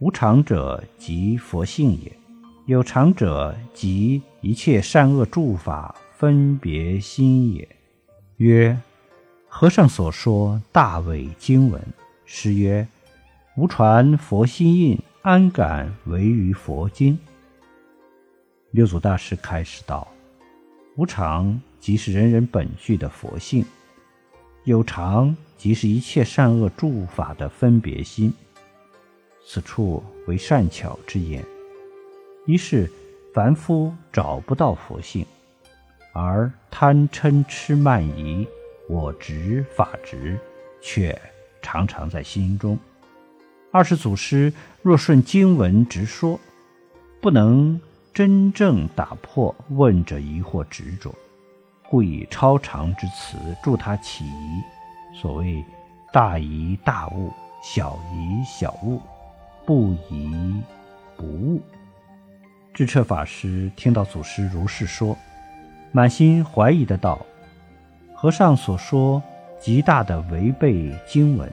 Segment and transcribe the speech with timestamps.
[0.00, 2.12] 无常者，即佛性也；
[2.66, 7.68] 有常者，即一切善恶诸法分别心也。”
[8.38, 8.78] 曰
[9.50, 11.82] ：“和尚所说大伟经文。”
[12.24, 12.86] 诗曰
[13.58, 17.18] ：“无传佛心印，安敢违于佛经？”
[18.70, 20.06] 六祖大师开始道
[20.94, 23.64] ：“无常，即是人人本具的佛性。”
[24.62, 28.32] 有常，即是一切善恶诸法的分别心。
[29.50, 31.42] 此处为善巧之言。
[32.44, 32.90] 一是
[33.32, 35.24] 凡夫找不到佛性，
[36.12, 38.46] 而贪嗔痴慢疑、
[38.90, 40.38] 我执法执，
[40.82, 41.18] 却
[41.62, 42.78] 常常在心中。
[43.72, 46.38] 二是祖师若顺经文直说，
[47.18, 47.80] 不能
[48.12, 51.14] 真正打破问者疑惑执着。
[51.88, 55.18] 故以超常之词助他起疑。
[55.18, 55.64] 所谓
[56.12, 57.32] 大疑大悟，
[57.62, 59.00] 小疑小悟，
[59.68, 60.62] 不疑
[61.14, 61.60] 不悟。
[62.72, 65.14] 智彻法师听到祖师如是说，
[65.92, 67.20] 满心怀疑的道
[68.16, 69.22] ：“和尚所说
[69.60, 71.52] 极大的违背经文。”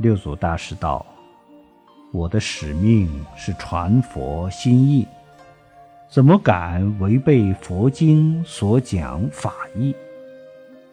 [0.00, 1.04] 六祖大师道
[2.14, 5.06] ：“我的使命是传佛心意。”
[6.08, 9.94] 怎么敢违背佛经所讲法义？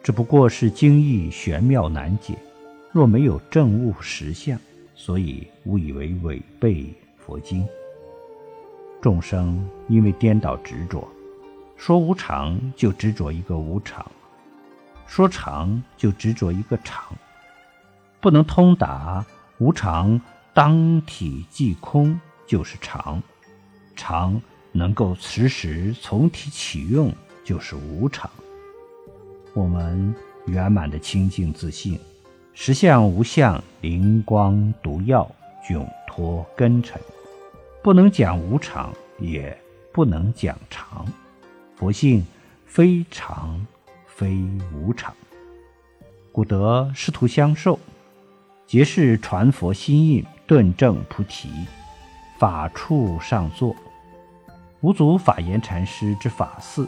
[0.02, 2.34] 只不过是经义玄妙难解，
[2.92, 4.58] 若没有证悟实相，
[5.00, 7.66] 所以误以为违背佛经。
[9.00, 11.08] 众生因为颠倒执着，
[11.74, 14.04] 说无常就执着一个无常，
[15.06, 17.16] 说常就执着一个常，
[18.20, 19.24] 不能通达
[19.56, 20.20] 无常
[20.52, 23.22] 当体即空就是常，
[23.96, 24.38] 常。
[24.72, 27.12] 能够时时从体起用，
[27.42, 28.30] 就是无常。
[29.52, 30.14] 我们
[30.46, 31.98] 圆满的清净自信，
[32.62, 35.26] 实相无相，灵光独耀，
[35.66, 37.00] 迥脱根尘。
[37.82, 39.58] 不能讲无常，也
[39.94, 41.06] 不能讲常。
[41.74, 42.22] 佛性
[42.66, 43.66] 非常
[44.06, 44.36] 非
[44.74, 45.14] 无常，
[46.30, 47.80] 故得师徒相授，
[48.66, 51.48] 皆是传佛心印，顿证菩提，
[52.38, 53.74] 法处上座。
[54.82, 56.86] 五祖法言禅师之法寺，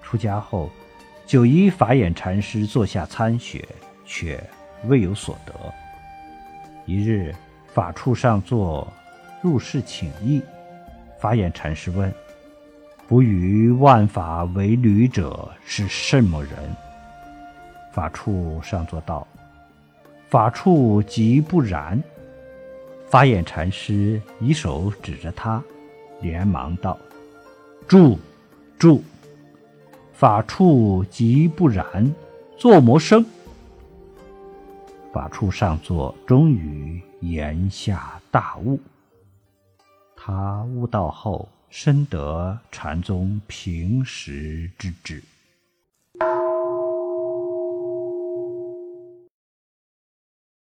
[0.00, 0.70] 出家后，
[1.26, 3.68] 九一法眼禅师座下参学，
[4.06, 4.42] 却
[4.86, 5.52] 未有所得。
[6.86, 7.34] 一日，
[7.66, 8.86] 法处上座，
[9.42, 10.42] 入室请益。
[11.18, 12.12] 法眼禅师问
[13.08, 16.52] ：“不与万法为侣者是甚么人？”
[17.92, 19.26] 法处上座道
[20.30, 22.00] ：“法处即不然。”
[23.10, 25.62] 法眼禅师以手指着他。
[26.20, 26.98] 连忙道
[27.86, 28.18] ：“住，
[28.76, 29.02] 住！
[30.12, 32.12] 法处即不然，
[32.56, 33.24] 作魔生。”
[35.12, 38.80] 法处上座，终于言下大悟。
[40.14, 45.22] 他悟道后，深得禅宗平时之旨。